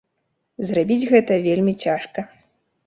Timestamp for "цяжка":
1.87-2.19